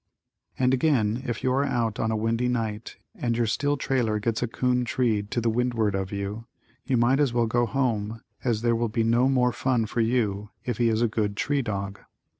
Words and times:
And 0.57 0.73
again 0.73 1.21
if 1.27 1.43
you 1.43 1.51
are 1.53 1.63
out 1.63 1.99
on 1.99 2.09
a 2.09 2.15
windy 2.15 2.47
night 2.47 2.97
and 3.13 3.37
your 3.37 3.45
still 3.45 3.77
trailer 3.77 4.17
gets 4.17 4.41
a 4.41 4.47
'coon 4.47 4.83
treed 4.83 5.29
to 5.29 5.39
the 5.39 5.49
windward 5.51 5.93
of 5.93 6.11
you, 6.11 6.47
you 6.83 6.97
might 6.97 7.19
as 7.19 7.33
well 7.33 7.45
go 7.45 7.67
home 7.67 8.21
as 8.43 8.63
there 8.63 8.75
will 8.75 8.89
be 8.89 9.03
no 9.03 9.29
more 9.29 9.51
fun 9.51 9.85
for 9.85 10.01
you 10.01 10.49
if 10.65 10.79
he 10.79 10.89
is 10.89 11.03
a 11.03 11.07
good 11.07 11.37
tree 11.37 11.61
dog. 11.61 11.99